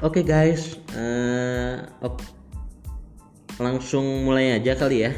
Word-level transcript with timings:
Oke 0.00 0.24
guys, 0.24 0.80
uh, 0.96 1.84
ok. 2.00 2.24
langsung 3.60 4.24
mulai 4.24 4.56
aja 4.56 4.72
kali 4.72 5.04
ya. 5.04 5.12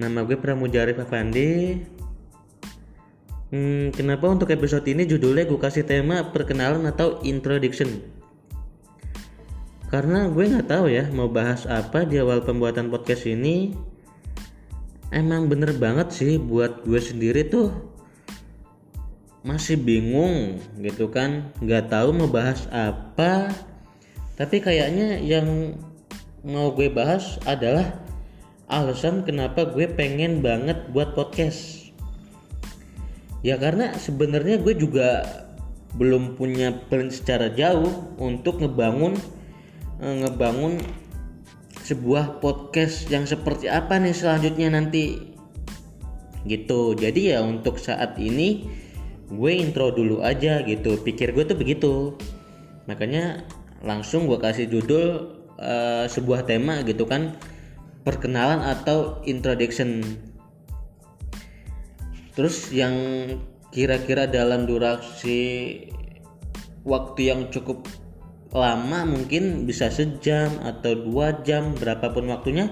Nama 0.00 0.24
gue 0.24 0.40
Pramujarif 0.40 0.96
Afandi. 0.96 1.76
Hmm, 3.52 3.92
kenapa 3.92 4.32
untuk 4.32 4.48
episode 4.48 4.88
ini 4.88 5.04
judulnya 5.04 5.44
gue 5.44 5.60
kasih 5.60 5.84
tema 5.84 6.24
perkenalan 6.32 6.88
atau 6.88 7.20
introduction? 7.20 8.00
Karena 9.92 10.24
gue 10.32 10.40
nggak 10.40 10.72
tahu 10.72 10.88
ya 10.88 11.12
mau 11.12 11.28
bahas 11.28 11.68
apa 11.68 12.08
di 12.08 12.16
awal 12.16 12.40
pembuatan 12.40 12.88
podcast 12.88 13.28
ini. 13.28 13.76
Emang 15.12 15.52
bener 15.52 15.76
banget 15.76 16.16
sih 16.16 16.40
buat 16.40 16.80
gue 16.88 16.96
sendiri 16.96 17.44
tuh 17.44 17.68
masih 19.44 19.76
bingung 19.76 20.56
gitu 20.80 21.12
kan, 21.12 21.52
nggak 21.60 21.92
tahu 21.92 22.16
mau 22.16 22.30
bahas 22.32 22.64
apa 22.72 23.52
tapi 24.42 24.58
kayaknya 24.58 25.22
yang 25.22 25.78
mau 26.42 26.74
gue 26.74 26.90
bahas 26.90 27.38
adalah 27.46 28.02
alasan 28.66 29.22
kenapa 29.22 29.70
gue 29.70 29.86
pengen 29.86 30.42
banget 30.42 30.90
buat 30.90 31.14
podcast. 31.14 31.94
Ya 33.46 33.54
karena 33.54 33.94
sebenarnya 33.94 34.58
gue 34.58 34.74
juga 34.74 35.22
belum 35.94 36.34
punya 36.34 36.74
plan 36.90 37.06
secara 37.06 37.54
jauh 37.54 38.18
untuk 38.18 38.58
ngebangun 38.58 39.14
eh, 40.02 40.16
ngebangun 40.26 40.82
sebuah 41.86 42.42
podcast 42.42 43.06
yang 43.14 43.22
seperti 43.30 43.70
apa 43.70 44.02
nih 44.02 44.10
selanjutnya 44.10 44.74
nanti. 44.74 45.22
Gitu. 46.42 46.98
Jadi 46.98 47.30
ya 47.30 47.46
untuk 47.46 47.78
saat 47.78 48.18
ini 48.18 48.66
gue 49.30 49.52
intro 49.54 49.94
dulu 49.94 50.18
aja 50.26 50.66
gitu. 50.66 50.98
Pikir 50.98 51.30
gue 51.30 51.46
tuh 51.46 51.54
begitu. 51.54 52.18
Makanya 52.90 53.46
langsung 53.82 54.30
gue 54.30 54.38
kasih 54.38 54.70
judul 54.70 55.34
uh, 55.58 56.06
sebuah 56.06 56.46
tema 56.46 56.80
gitu 56.86 57.04
kan 57.06 57.34
perkenalan 58.02 58.62
atau 58.62 59.22
introduction. 59.26 60.02
Terus 62.32 62.72
yang 62.72 62.94
kira-kira 63.70 64.26
dalam 64.26 64.64
durasi 64.64 65.78
waktu 66.82 67.20
yang 67.30 67.40
cukup 67.52 67.86
lama 68.52 69.08
mungkin 69.08 69.64
bisa 69.64 69.88
sejam 69.88 70.60
atau 70.60 70.92
dua 70.92 71.40
jam 71.40 71.72
berapapun 71.72 72.28
waktunya 72.28 72.68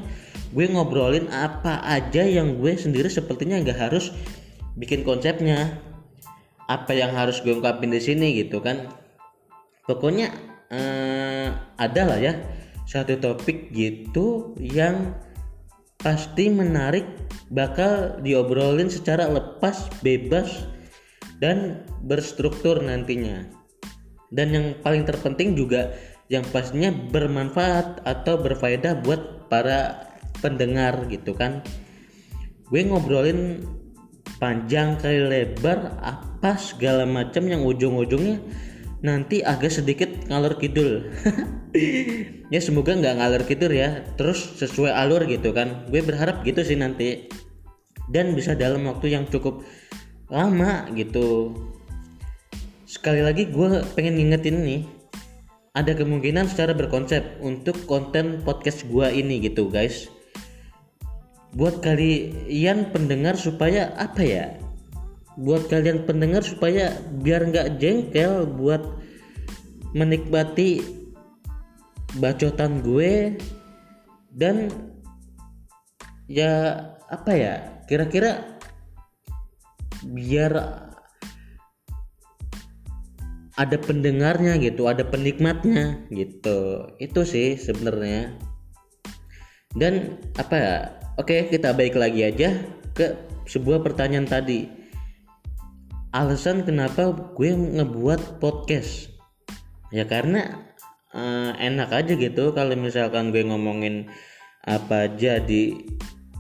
gue 0.53 0.67
ngobrolin 0.69 1.31
apa 1.33 1.81
aja 1.89 2.21
yang 2.21 2.61
gue 2.61 2.77
sendiri 2.77 3.09
sepertinya 3.09 3.57
nggak 3.63 3.79
harus 3.79 4.13
bikin 4.77 5.07
konsepnya. 5.07 5.79
Apa 6.71 6.95
yang 6.95 7.11
harus 7.19 7.43
gue 7.43 7.51
ungkapin 7.51 7.91
di 7.91 7.99
sini 7.99 8.35
gitu 8.39 8.63
kan. 8.63 8.87
Pokoknya 9.91 10.31
eh, 10.71 11.49
ada 11.77 12.03
lah 12.07 12.19
ya 12.19 12.35
satu 12.87 13.19
topik 13.23 13.71
gitu 13.71 14.55
yang 14.59 15.15
pasti 16.01 16.49
menarik 16.49 17.07
bakal 17.53 18.19
diobrolin 18.25 18.89
secara 18.89 19.31
lepas 19.31 19.91
bebas 20.01 20.67
dan 21.39 21.87
berstruktur 22.07 22.81
nantinya. 22.81 23.47
Dan 24.31 24.55
yang 24.55 24.67
paling 24.83 25.03
terpenting 25.07 25.59
juga 25.59 25.95
yang 26.31 26.47
pastinya 26.55 26.95
bermanfaat 26.95 28.07
atau 28.07 28.39
berfaedah 28.39 29.03
buat 29.03 29.51
para 29.51 30.07
pendengar 30.39 31.11
gitu 31.11 31.35
kan. 31.35 31.63
Gue 32.71 32.87
ngobrolin 32.87 33.67
panjang 34.39 34.95
kali 35.03 35.27
lebar 35.27 35.99
apa 35.99 36.55
segala 36.55 37.03
macam 37.03 37.51
yang 37.51 37.67
ujung-ujungnya 37.67 38.39
nanti 39.01 39.41
agak 39.41 39.73
sedikit 39.73 40.11
ngalor 40.29 40.57
kidul. 40.61 41.05
Ya 42.51 42.59
semoga 42.59 42.99
nggak 42.99 43.23
ngalor 43.23 43.43
kidul 43.47 43.71
ya. 43.71 44.03
Terus 44.19 44.59
sesuai 44.59 44.91
alur 44.91 45.23
gitu 45.31 45.55
kan. 45.55 45.87
Gue 45.87 46.03
berharap 46.03 46.43
gitu 46.43 46.67
sih 46.67 46.75
nanti. 46.75 47.31
Dan 48.11 48.35
bisa 48.35 48.59
dalam 48.59 48.91
waktu 48.91 49.15
yang 49.15 49.31
cukup 49.31 49.63
lama 50.27 50.91
gitu. 50.99 51.55
Sekali 52.91 53.23
lagi 53.23 53.47
gue 53.47 53.87
pengen 53.95 54.19
ngingetin 54.19 54.67
nih 54.67 54.83
ada 55.79 55.95
kemungkinan 55.95 56.51
secara 56.51 56.75
berkonsep 56.75 57.39
untuk 57.39 57.87
konten 57.87 58.43
podcast 58.43 58.83
gue 58.91 59.07
ini 59.15 59.39
gitu 59.39 59.71
guys. 59.71 60.11
Buat 61.55 61.83
kalian 61.87 62.91
pendengar 62.91 63.39
supaya 63.39 63.95
apa 63.95 64.23
ya 64.27 64.59
buat 65.41 65.73
kalian 65.73 66.05
pendengar 66.05 66.45
supaya 66.45 66.93
biar 67.25 67.49
nggak 67.49 67.81
jengkel 67.81 68.45
buat 68.45 68.85
menikmati 69.97 70.85
bacotan 72.21 72.85
gue 72.85 73.41
dan 74.37 74.69
ya 76.29 76.85
apa 77.09 77.33
ya 77.33 77.55
kira-kira 77.89 78.61
biar 80.05 80.53
ada 83.61 83.77
pendengarnya 83.77 84.57
gitu 84.57 84.89
ada 84.89 85.05
penikmatnya 85.05 86.05
gitu. 86.09 86.89
Itu 86.97 87.29
sih 87.29 87.61
sebenarnya. 87.61 88.33
Dan 89.77 90.17
apa 90.41 90.55
ya 90.57 90.75
oke 91.21 91.53
kita 91.53 91.77
baik 91.77 91.95
lagi 91.95 92.27
aja 92.27 92.57
ke 92.97 93.15
sebuah 93.47 93.85
pertanyaan 93.85 94.27
tadi 94.27 94.80
alasan 96.11 96.67
kenapa 96.67 97.15
gue 97.39 97.51
ngebuat 97.55 98.43
podcast. 98.43 99.15
Ya 99.95 100.07
karena 100.07 100.71
uh, 101.15 101.55
enak 101.59 101.91
aja 101.91 102.13
gitu 102.19 102.51
kalau 102.55 102.75
misalkan 102.75 103.31
gue 103.31 103.47
ngomongin 103.47 104.11
apa 104.67 105.11
aja 105.11 105.39
di 105.43 105.87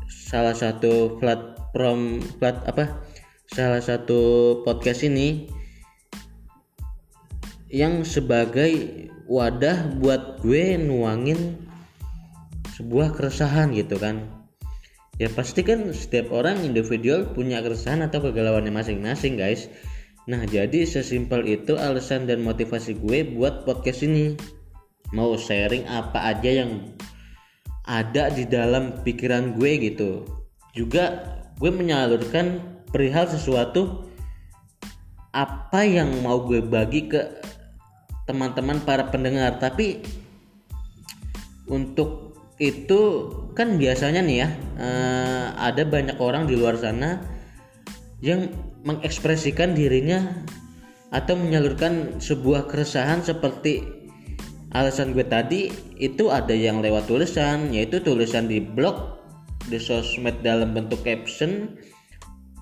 salah 0.06 0.54
satu 0.54 1.18
platform 1.18 2.22
plat 2.38 2.62
apa 2.68 3.02
salah 3.50 3.82
satu 3.82 4.60
podcast 4.62 5.02
ini 5.02 5.50
yang 7.70 8.06
sebagai 8.06 9.06
wadah 9.26 9.98
buat 9.98 10.42
gue 10.42 10.78
nuangin 10.78 11.58
sebuah 12.78 13.14
keresahan 13.14 13.74
gitu 13.74 13.98
kan 13.98 14.39
ya 15.20 15.28
pasti 15.28 15.60
kan 15.60 15.92
setiap 15.92 16.32
orang 16.32 16.64
individual 16.64 17.28
punya 17.28 17.60
keresahan 17.60 18.00
atau 18.00 18.24
kegalauannya 18.24 18.72
masing-masing 18.72 19.36
guys. 19.36 19.68
Nah 20.24 20.48
jadi 20.48 20.88
sesimpel 20.88 21.44
itu 21.44 21.76
alasan 21.76 22.24
dan 22.24 22.40
motivasi 22.40 22.96
gue 22.96 23.28
buat 23.36 23.68
podcast 23.68 24.00
ini. 24.08 24.40
Mau 25.12 25.36
sharing 25.36 25.84
apa 25.92 26.32
aja 26.32 26.64
yang 26.64 26.96
ada 27.84 28.32
di 28.32 28.48
dalam 28.48 29.04
pikiran 29.04 29.60
gue 29.60 29.92
gitu. 29.92 30.24
Juga 30.72 31.20
gue 31.60 31.68
menyalurkan 31.68 32.80
perihal 32.88 33.28
sesuatu 33.28 34.08
apa 35.36 35.84
yang 35.84 36.24
mau 36.24 36.48
gue 36.48 36.64
bagi 36.64 37.12
ke 37.12 37.20
teman-teman 38.24 38.80
para 38.88 39.12
pendengar. 39.12 39.60
Tapi 39.60 40.00
untuk 41.68 42.29
itu 42.60 43.32
kan 43.56 43.80
biasanya 43.80 44.20
nih 44.20 44.36
ya 44.44 44.48
uh, 44.76 45.46
ada 45.56 45.82
banyak 45.88 46.20
orang 46.20 46.44
di 46.44 46.60
luar 46.60 46.76
sana 46.76 47.24
yang 48.20 48.52
mengekspresikan 48.84 49.72
dirinya 49.72 50.44
atau 51.08 51.34
menyalurkan 51.34 52.20
sebuah 52.20 52.68
keresahan 52.68 53.24
seperti 53.24 53.82
alasan 54.76 55.16
gue 55.16 55.26
tadi 55.26 55.72
itu 55.98 56.30
ada 56.30 56.54
yang 56.54 56.84
lewat 56.84 57.10
tulisan 57.10 57.72
yaitu 57.74 57.98
tulisan 58.04 58.46
di 58.46 58.62
blog 58.62 59.18
di 59.66 59.80
sosmed 59.80 60.44
dalam 60.44 60.76
bentuk 60.76 61.02
caption 61.02 61.80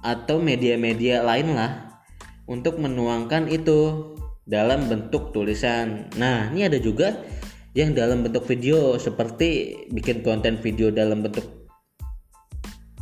atau 0.06 0.38
media-media 0.38 1.26
lain 1.26 1.58
lah 1.58 2.00
untuk 2.48 2.80
menuangkan 2.80 3.50
itu 3.50 4.14
dalam 4.48 4.88
bentuk 4.88 5.36
tulisan. 5.36 6.08
Nah 6.16 6.48
ini 6.48 6.64
ada 6.64 6.80
juga 6.80 7.12
yang 7.76 7.92
dalam 7.92 8.24
bentuk 8.24 8.48
video 8.48 8.96
seperti 8.96 9.82
bikin 9.92 10.24
konten 10.24 10.56
video 10.60 10.88
dalam 10.88 11.20
bentuk 11.20 11.44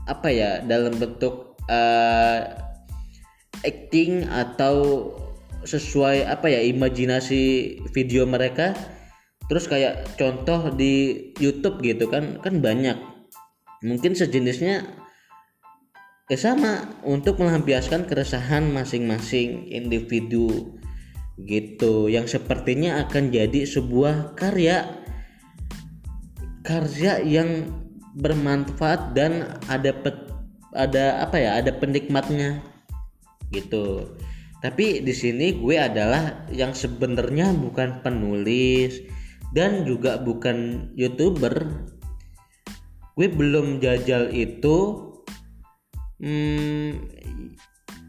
apa 0.06 0.28
ya? 0.30 0.62
Dalam 0.62 0.98
bentuk 0.98 1.58
uh, 1.66 2.40
acting 3.66 4.26
atau 4.26 5.10
sesuai 5.66 6.26
apa 6.26 6.50
ya? 6.50 6.62
Imajinasi 6.62 7.42
video 7.94 8.26
mereka. 8.26 8.74
Terus 9.46 9.70
kayak 9.70 10.18
contoh 10.18 10.74
di 10.74 11.30
YouTube 11.38 11.78
gitu 11.82 12.10
kan 12.10 12.42
kan 12.42 12.58
banyak. 12.58 12.98
Mungkin 13.86 14.18
sejenisnya 14.18 14.82
ya 16.26 16.38
sama 16.38 16.90
untuk 17.06 17.38
melampiaskan 17.38 18.10
keresahan 18.10 18.66
masing-masing 18.74 19.70
individu 19.70 20.74
gitu. 21.44 22.08
Yang 22.08 22.40
sepertinya 22.40 23.04
akan 23.04 23.28
jadi 23.28 23.68
sebuah 23.68 24.36
karya 24.36 25.04
karya 26.66 27.22
yang 27.22 27.70
bermanfaat 28.16 29.12
dan 29.12 29.60
ada 29.68 29.92
pet, 29.92 30.16
ada 30.72 31.22
apa 31.22 31.36
ya 31.36 31.60
ada 31.60 31.70
penikmatnya. 31.76 32.64
Gitu. 33.52 34.16
Tapi 34.64 35.04
di 35.04 35.14
sini 35.14 35.54
gue 35.60 35.76
adalah 35.76 36.48
yang 36.50 36.72
sebenarnya 36.72 37.52
bukan 37.54 38.00
penulis 38.00 39.04
dan 39.52 39.84
juga 39.84 40.18
bukan 40.18 40.90
youtuber. 40.96 41.86
Gue 43.14 43.28
belum 43.30 43.78
jajal 43.78 44.32
itu. 44.32 45.06
Hmm, 46.16 46.96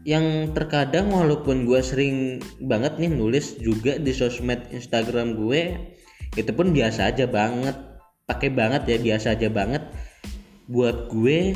yang 0.08 0.56
terkadang 0.56 1.12
walaupun 1.12 1.68
gue 1.68 1.84
sering 1.84 2.40
banget 2.64 2.96
nih 2.96 3.12
nulis 3.12 3.60
juga 3.60 4.00
di 4.00 4.08
sosmed 4.16 4.72
Instagram 4.72 5.36
gue 5.36 5.76
itu 6.32 6.48
pun 6.56 6.72
biasa 6.72 7.12
aja 7.12 7.28
banget. 7.28 7.76
Pakai 8.24 8.48
banget 8.48 8.88
ya 8.88 8.96
biasa 8.96 9.36
aja 9.36 9.52
banget. 9.52 9.84
Buat 10.64 11.12
gue 11.12 11.52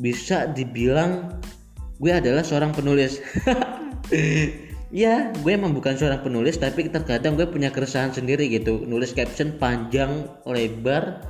bisa 0.00 0.48
dibilang 0.48 1.36
gue 2.00 2.12
adalah 2.12 2.40
seorang 2.40 2.72
penulis. 2.72 3.20
Ya 4.94 5.34
gue 5.42 5.50
emang 5.50 5.74
bukan 5.74 5.98
seorang 5.98 6.22
penulis 6.22 6.62
tapi 6.62 6.86
terkadang 6.86 7.34
gue 7.34 7.44
punya 7.50 7.74
keresahan 7.74 8.14
sendiri 8.14 8.46
gitu. 8.46 8.86
Nulis 8.86 9.10
caption 9.12 9.58
panjang 9.58 10.30
lebar 10.46 11.26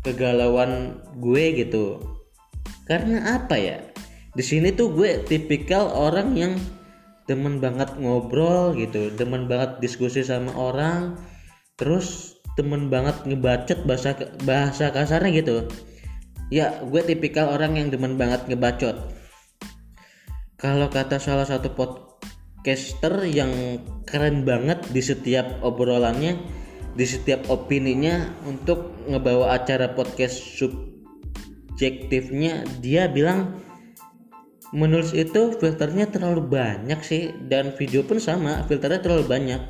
kegalauan 0.00 0.98
gue 1.20 1.52
gitu. 1.52 2.00
Karena 2.88 3.36
apa 3.38 3.60
ya 3.60 3.93
di 4.34 4.42
sini 4.42 4.74
tuh 4.74 4.90
gue 4.90 5.22
tipikal 5.26 5.90
orang 5.90 6.34
yang 6.34 6.54
demen 7.24 7.62
banget 7.62 7.96
ngobrol 7.96 8.76
gitu 8.76 9.08
demen 9.16 9.48
banget 9.48 9.80
diskusi 9.80 10.20
sama 10.20 10.52
orang 10.52 11.16
terus 11.80 12.34
demen 12.54 12.86
banget 12.86 13.18
ngebacot 13.26 13.82
bahasa 13.82 14.14
bahasa 14.46 14.94
kasarnya 14.94 15.42
gitu. 15.42 15.66
Ya 16.52 16.84
gue 16.86 17.02
tipikal 17.02 17.48
orang 17.50 17.74
yang 17.78 17.90
demen 17.90 18.14
banget 18.14 18.46
ngebacot. 18.46 18.94
Kalau 20.54 20.86
kata 20.88 21.18
salah 21.18 21.44
satu 21.44 21.74
podcaster 21.74 23.26
yang 23.26 23.82
keren 24.06 24.46
banget 24.46 24.86
di 24.94 25.02
setiap 25.02 25.58
obrolannya 25.66 26.38
di 26.94 27.02
setiap 27.02 27.50
opininya 27.50 28.30
untuk 28.46 28.94
ngebawa 29.10 29.58
acara 29.58 29.98
podcast 29.98 30.38
subjektifnya 30.54 32.62
dia 32.78 33.10
bilang 33.10 33.58
menulis 34.74 35.14
itu 35.14 35.54
filternya 35.54 36.10
terlalu 36.10 36.50
banyak 36.50 36.98
sih 37.06 37.30
dan 37.46 37.70
video 37.78 38.02
pun 38.02 38.18
sama 38.18 38.66
filternya 38.66 38.98
terlalu 38.98 39.24
banyak. 39.30 39.62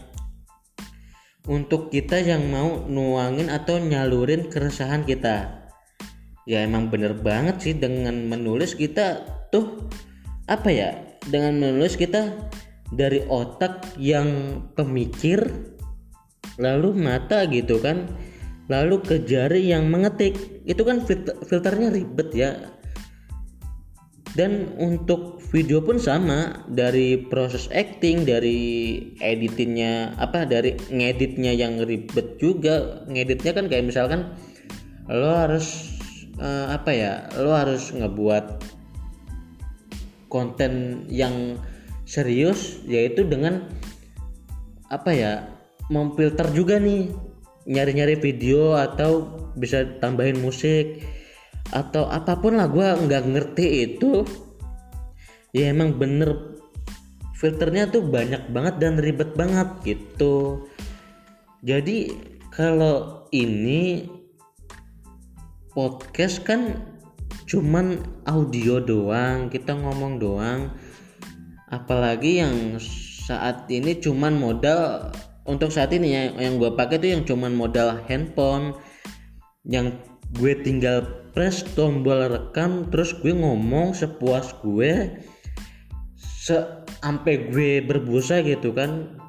Untuk 1.44 1.92
kita 1.92 2.24
yang 2.24 2.48
mau 2.48 2.88
nuangin 2.88 3.52
atau 3.52 3.76
nyalurin 3.76 4.48
keresahan 4.48 5.04
kita. 5.04 5.68
Ya 6.48 6.64
emang 6.64 6.88
bener 6.88 7.12
banget 7.12 7.60
sih 7.60 7.74
dengan 7.76 8.16
menulis 8.32 8.72
kita 8.72 9.28
tuh 9.52 9.84
apa 10.48 10.72
ya 10.72 10.96
dengan 11.28 11.60
menulis 11.60 12.00
kita 12.00 12.32
dari 12.92 13.20
otak 13.28 13.96
yang 14.00 14.60
pemikir 14.72 15.40
lalu 16.56 16.96
mata 16.96 17.44
gitu 17.48 17.80
kan 17.80 18.08
lalu 18.72 19.04
ke 19.04 19.20
jari 19.28 19.68
yang 19.68 19.92
mengetik. 19.92 20.32
Itu 20.64 20.80
kan 20.88 21.04
filternya 21.44 21.92
ribet 21.92 22.32
ya 22.32 22.56
dan 24.34 24.74
untuk 24.82 25.38
video 25.54 25.78
pun 25.78 26.02
sama 26.02 26.66
dari 26.66 27.14
proses 27.30 27.70
acting 27.70 28.26
dari 28.26 28.98
editingnya 29.22 30.18
apa 30.18 30.42
dari 30.42 30.74
ngeditnya 30.90 31.54
yang 31.54 31.78
ribet 31.86 32.42
juga. 32.42 33.06
Ngeditnya 33.06 33.54
kan 33.54 33.70
kayak 33.70 33.86
misalkan 33.86 34.34
lo 35.06 35.30
harus 35.30 35.94
uh, 36.42 36.74
apa 36.74 36.90
ya 36.90 37.12
lo 37.38 37.54
harus 37.54 37.94
ngebuat 37.94 38.58
konten 40.26 41.06
yang 41.06 41.54
serius 42.02 42.82
yaitu 42.90 43.22
dengan 43.22 43.70
apa 44.90 45.14
ya 45.14 45.32
memfilter 45.94 46.50
juga 46.50 46.82
nih. 46.82 47.14
Nyari-nyari 47.64 48.18
video 48.20 48.76
atau 48.76 49.24
bisa 49.56 49.86
tambahin 50.02 50.42
musik 50.42 51.00
atau 51.74 52.06
apa 52.06 52.38
pun 52.38 52.54
lah 52.54 52.70
gue 52.70 52.86
nggak 52.86 53.24
ngerti 53.34 53.66
itu. 53.90 54.22
Ya 55.50 55.74
emang 55.74 55.98
bener. 55.98 56.54
Filternya 57.34 57.90
tuh 57.90 58.06
banyak 58.06 58.54
banget 58.54 58.78
dan 58.78 58.96
ribet 59.02 59.34
banget 59.34 59.68
gitu. 59.82 60.64
Jadi 61.66 62.14
kalau 62.54 63.26
ini 63.34 64.06
podcast 65.74 66.46
kan 66.46 66.78
cuman 67.50 67.98
audio 68.30 68.78
doang 68.78 69.50
kita 69.50 69.74
ngomong 69.74 70.22
doang. 70.22 70.70
Apalagi 71.74 72.38
yang 72.38 72.78
saat 73.26 73.66
ini 73.66 73.98
cuman 73.98 74.38
modal 74.38 75.10
untuk 75.44 75.74
saat 75.74 75.90
ini 75.90 76.14
ya 76.14 76.22
yang 76.38 76.62
gue 76.62 76.70
pakai 76.70 77.02
tuh 77.02 77.10
yang 77.10 77.26
cuman 77.26 77.50
modal 77.50 77.98
handphone. 78.06 78.78
Yang 79.66 79.98
gue 80.34 80.52
tinggal 80.66 81.30
press 81.34 81.66
tombol 81.74 82.26
rekam 82.30 82.90
terus 82.90 83.14
gue 83.18 83.34
ngomong 83.34 83.94
sepuas 83.94 84.54
gue 84.62 85.22
se 86.18 86.56
sampai 87.04 87.52
gue 87.52 87.84
berbusa 87.84 88.40
gitu 88.40 88.72
kan. 88.72 89.20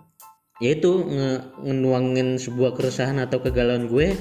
Yaitu 0.64 0.88
nge 1.04 1.60
ngenuangin 1.68 2.40
sebuah 2.40 2.80
keresahan 2.80 3.20
atau 3.20 3.44
kegalauan 3.44 3.92
gue 3.92 4.16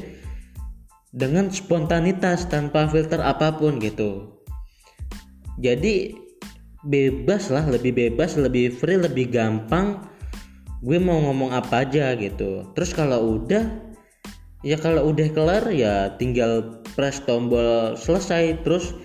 dengan 1.14 1.46
spontanitas 1.46 2.50
tanpa 2.50 2.90
filter 2.90 3.22
apa 3.22 3.54
pun 3.54 3.78
gitu. 3.78 4.42
Jadi 5.62 6.10
bebas 6.82 7.54
lah 7.54 7.62
lebih 7.70 7.94
bebas 7.94 8.34
lebih 8.34 8.74
free 8.74 8.98
lebih 8.98 9.30
gampang 9.30 10.02
gue 10.84 10.98
mau 11.00 11.22
ngomong 11.22 11.54
apa 11.54 11.86
aja 11.86 12.12
gitu. 12.18 12.66
Terus 12.74 12.90
kalau 12.92 13.38
udah 13.40 13.93
ya 14.64 14.80
kalau 14.80 15.12
udah 15.12 15.28
kelar 15.30 15.68
ya 15.70 16.16
tinggal 16.16 16.80
press 16.96 17.20
tombol 17.22 17.94
selesai. 17.94 18.64
Terus 18.64 18.96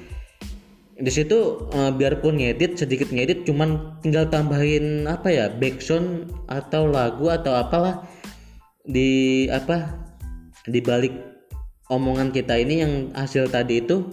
di 0.99 1.11
situ 1.11 1.69
uh, 1.75 1.91
biarpun 1.95 2.39
ngedit 2.39 2.79
sedikit 2.79 3.11
ngedit 3.11 3.47
cuman 3.47 3.99
tinggal 4.03 4.27
tambahin 4.27 5.07
apa 5.07 5.31
ya 5.31 5.45
backsound 5.47 6.27
atau 6.51 6.91
lagu 6.91 7.31
atau 7.31 7.55
apalah 7.55 8.03
di 8.83 9.47
apa 9.47 9.95
di 10.67 10.83
balik 10.83 11.15
omongan 11.87 12.35
kita 12.35 12.59
ini 12.59 12.83
yang 12.83 12.93
hasil 13.15 13.47
tadi 13.47 13.79
itu 13.79 14.11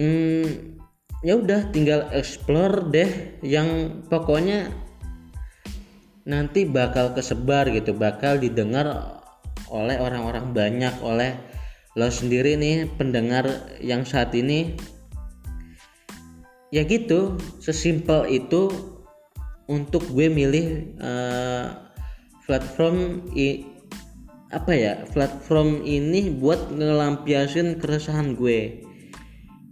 hmm, 0.00 0.76
ya 1.20 1.36
udah 1.36 1.68
tinggal 1.68 2.08
explore 2.16 2.88
deh 2.88 3.36
yang 3.44 4.00
pokoknya 4.08 4.72
nanti 6.26 6.64
bakal 6.66 7.12
kesebar 7.12 7.70
gitu 7.70 7.92
bakal 7.92 8.40
didengar 8.40 9.15
oleh 9.70 9.98
orang-orang 9.98 10.54
banyak 10.54 10.94
oleh 11.02 11.34
lo 11.96 12.12
sendiri 12.12 12.60
nih 12.60 12.86
pendengar 13.00 13.48
yang 13.80 14.04
saat 14.04 14.36
ini. 14.36 14.76
Ya 16.74 16.84
gitu 16.84 17.40
sesimpel 17.62 18.28
itu 18.28 18.68
untuk 19.66 20.04
gue 20.12 20.28
milih 20.28 20.98
uh, 21.00 21.72
platform 22.44 23.26
i, 23.34 23.64
apa 24.52 24.72
ya 24.74 24.92
platform 25.10 25.82
ini 25.82 26.30
buat 26.36 26.70
ngelampiasin 26.70 27.80
keresahan 27.80 28.36
gue. 28.36 28.84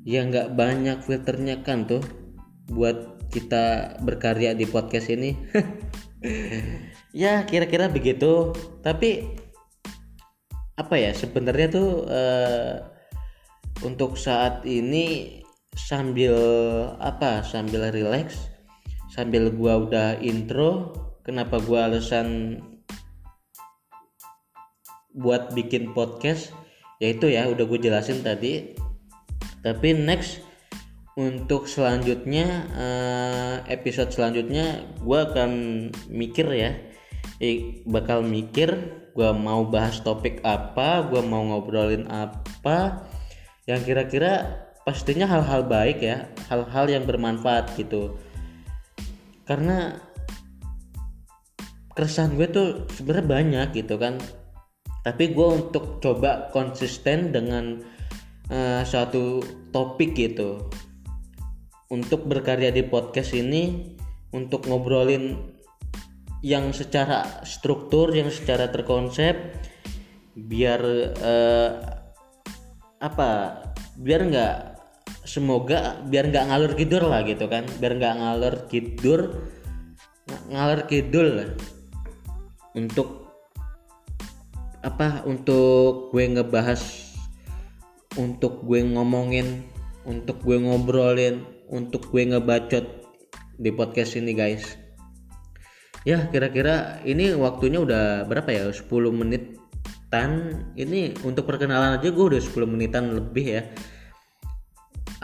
Ya 0.08 0.24
nggak 0.24 0.56
banyak 0.56 1.04
filternya 1.04 1.60
kan 1.60 1.84
tuh 1.84 2.02
buat 2.72 3.28
kita 3.28 3.98
berkarya 4.00 4.56
di 4.56 4.64
podcast 4.64 5.12
ini. 5.12 5.36
Ya 7.14 7.46
kira-kira 7.46 7.86
begitu 7.86 8.50
tapi 8.82 9.38
apa 10.74 10.94
ya 10.98 11.10
sebenarnya 11.14 11.68
tuh 11.70 11.90
uh, 12.06 12.74
untuk 13.86 14.18
saat 14.18 14.66
ini 14.66 15.40
sambil 15.74 16.34
apa 17.02 17.42
sambil 17.42 17.90
relax 17.90 18.50
sambil 19.10 19.50
gua 19.54 19.86
udah 19.86 20.08
intro 20.18 20.94
kenapa 21.22 21.62
gua 21.62 21.90
alasan 21.90 22.58
buat 25.14 25.54
bikin 25.54 25.94
podcast 25.94 26.50
yaitu 26.98 27.30
ya 27.30 27.46
udah 27.46 27.64
gue 27.64 27.78
jelasin 27.78 28.20
tadi. 28.22 28.74
Tapi 29.62 29.96
next 29.96 30.44
untuk 31.14 31.70
selanjutnya 31.70 32.68
uh, 32.74 33.56
episode 33.70 34.10
selanjutnya 34.10 34.82
gue 34.98 35.18
akan 35.18 35.50
mikir 36.10 36.46
ya 36.50 36.74
bakal 37.86 38.26
mikir 38.26 38.74
gue 39.14 39.30
mau 39.30 39.62
bahas 39.70 40.02
topik 40.02 40.42
apa 40.42 41.06
gue 41.06 41.22
mau 41.22 41.46
ngobrolin 41.46 42.10
apa 42.10 43.06
yang 43.70 43.80
kira-kira 43.86 44.66
pastinya 44.84 45.24
hal-hal 45.24 45.64
baik 45.64 46.04
ya 46.04 46.28
hal-hal 46.52 46.90
yang 46.90 47.08
bermanfaat 47.08 47.72
gitu. 47.78 48.18
Karena 49.48 49.96
keresahan 51.94 52.36
gue 52.36 52.48
tuh 52.50 52.68
sebenarnya 52.92 53.26
banyak 53.26 53.68
gitu 53.80 53.96
kan. 53.96 54.20
Tapi 55.04 55.36
gue 55.36 55.48
untuk 55.48 56.00
coba 56.00 56.48
konsisten 56.52 57.32
dengan 57.32 57.80
uh, 58.50 58.82
suatu 58.84 59.40
topik 59.72 60.16
gitu. 60.16 60.68
Untuk 61.92 62.24
berkarya 62.26 62.72
di 62.72 62.82
podcast 62.84 63.36
ini 63.36 63.94
untuk 64.34 64.66
ngobrolin 64.66 65.53
yang 66.44 66.76
secara 66.76 67.40
struktur 67.48 68.12
yang 68.12 68.28
secara 68.28 68.68
terkonsep 68.68 69.32
biar 70.36 70.80
uh, 71.24 71.70
apa 73.00 73.30
biar 73.96 74.28
nggak 74.28 74.54
semoga 75.24 76.04
biar 76.04 76.28
nggak 76.28 76.44
ngalur 76.52 76.72
kidur 76.76 77.08
lah 77.08 77.24
gitu 77.24 77.48
kan. 77.48 77.64
Biar 77.80 77.96
nggak 77.96 78.16
ngalur 78.20 78.54
kidur 78.68 79.20
ngalur 80.52 80.80
kidul 80.84 81.28
lah. 81.32 81.50
Untuk 82.76 83.24
apa 84.84 85.24
untuk 85.24 86.12
gue 86.12 86.28
ngebahas 86.28 87.08
untuk 88.20 88.68
gue 88.68 88.84
ngomongin 88.84 89.64
untuk 90.04 90.44
gue 90.44 90.60
ngobrolin 90.60 91.40
untuk 91.72 92.12
gue 92.12 92.28
ngebacot 92.28 92.84
di 93.56 93.72
podcast 93.72 94.20
ini 94.20 94.36
guys 94.36 94.83
ya 96.04 96.28
kira-kira 96.28 97.00
ini 97.08 97.32
waktunya 97.32 97.80
udah 97.80 98.28
berapa 98.28 98.48
ya? 98.52 98.64
10 98.68 98.84
menitan. 99.10 100.30
Ini 100.76 101.24
untuk 101.24 101.48
perkenalan 101.48 101.98
aja 101.98 102.08
gue 102.12 102.24
udah 102.36 102.40
10 102.40 102.68
menitan 102.68 103.10
lebih 103.16 103.46
ya. 103.60 103.62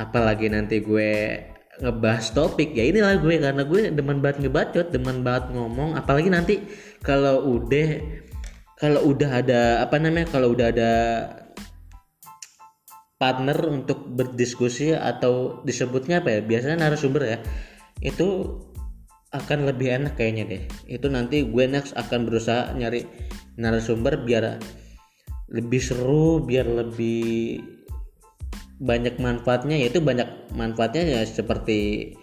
Apalagi 0.00 0.48
nanti 0.48 0.80
gue 0.80 1.12
ngebahas 1.84 2.32
topik. 2.32 2.72
Ya 2.72 2.88
inilah 2.88 3.20
gue 3.20 3.36
karena 3.40 3.62
gue 3.64 3.92
demen 3.92 4.24
banget 4.24 4.48
ngebacot 4.48 4.88
demen 4.92 5.20
banget 5.20 5.52
ngomong. 5.52 5.96
Apalagi 5.96 6.32
nanti 6.32 6.64
kalau 7.04 7.44
udah 7.60 8.00
kalau 8.80 9.12
udah 9.12 9.44
ada 9.44 9.84
apa 9.84 10.00
namanya 10.00 10.32
kalau 10.32 10.56
udah 10.56 10.72
ada 10.72 10.92
partner 13.20 13.60
untuk 13.68 14.08
berdiskusi 14.16 14.96
atau 14.96 15.60
disebutnya 15.68 16.24
apa 16.24 16.32
ya? 16.32 16.40
Biasanya 16.40 16.88
narasumber 16.88 17.22
ya. 17.28 17.38
Itu 18.00 18.56
akan 19.30 19.70
lebih 19.70 19.94
enak 19.94 20.18
kayaknya 20.18 20.44
deh. 20.46 20.62
Itu 20.90 21.06
nanti 21.06 21.46
gue 21.46 21.64
next 21.70 21.94
akan 21.94 22.26
berusaha 22.26 22.74
nyari 22.74 23.06
narasumber 23.54 24.26
biar 24.26 24.58
lebih 25.50 25.82
seru 25.82 26.42
biar 26.42 26.66
lebih 26.66 27.58
banyak 28.80 29.20
manfaatnya 29.20 29.76
yaitu 29.76 30.00
banyak 30.00 30.26
manfaatnya 30.56 31.04
ya 31.04 31.20
seperti 31.26 32.14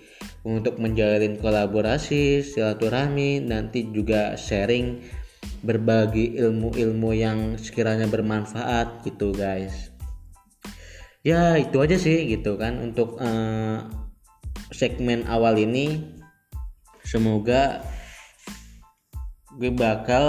untuk 0.47 0.79
menjalin 0.79 1.35
kolaborasi 1.37 2.41
silaturahmi 2.41 3.43
nanti 3.43 3.91
juga 3.91 4.39
sharing 4.39 5.03
berbagi 5.61 6.39
ilmu-ilmu 6.39 7.11
yang 7.13 7.39
sekiranya 7.59 8.07
bermanfaat 8.07 9.05
gitu 9.05 9.35
guys. 9.35 9.91
Ya 11.21 11.59
itu 11.59 11.77
aja 11.83 11.99
sih 11.99 12.25
gitu 12.31 12.55
kan 12.55 12.79
untuk 12.79 13.19
uh, 13.19 13.83
segmen 14.71 15.27
awal 15.27 15.59
ini 15.59 16.16
semoga 17.07 17.79
gue 19.55 19.71
bakal 19.71 20.25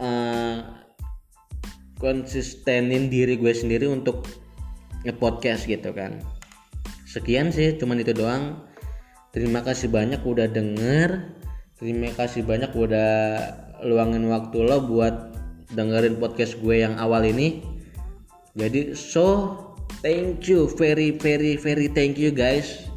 uh, 0.00 0.58
konsistenin 2.00 3.12
diri 3.12 3.36
gue 3.36 3.52
sendiri 3.52 3.86
untuk 3.86 4.24
nge-podcast 5.04 5.68
gitu 5.68 5.92
kan. 5.92 6.18
Sekian 7.04 7.52
sih 7.52 7.76
cuman 7.76 8.00
itu 8.00 8.16
doang. 8.16 8.64
Terima 9.36 9.60
kasih 9.60 9.92
banyak 9.92 10.24
udah 10.24 10.48
denger. 10.48 11.36
Terima 11.76 12.08
kasih 12.16 12.42
banyak 12.48 12.72
udah 12.72 13.12
luangin 13.84 14.32
waktu 14.32 14.56
lo 14.64 14.82
buat 14.88 15.36
dengerin 15.76 16.16
podcast 16.16 16.56
gue 16.64 16.80
yang 16.80 16.96
awal 16.96 17.22
ini. 17.28 17.60
Jadi 18.56 18.96
so 18.96 19.54
thank 20.00 20.48
you. 20.48 20.64
Very 20.80 21.12
very 21.12 21.60
very 21.60 21.92
thank 21.92 22.16
you 22.16 22.32
guys 22.32 22.91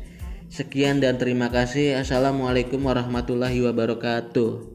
sekian 0.55 1.03
dan 1.03 1.19
terima 1.19 1.51
kasih. 1.51 1.99
Assalamualaikum 1.99 2.79
warahmatullahi 2.79 3.59
wabarakatuh 3.59 4.74